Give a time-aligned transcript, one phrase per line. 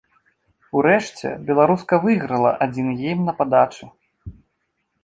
[0.79, 3.85] Урэшце беларуска выйграла адзін гейм на падачы.